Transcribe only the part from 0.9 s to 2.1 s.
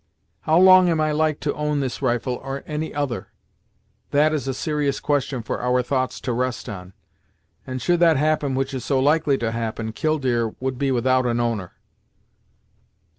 I like to own this